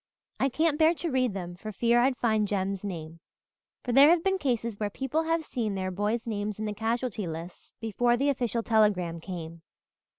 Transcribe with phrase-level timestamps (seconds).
[0.39, 3.19] I can't bear to read them for fear I'd find Jem's name
[3.83, 7.27] for there have been cases where people have seen their boys' names in the casualty
[7.27, 9.61] lists before the official telegram came.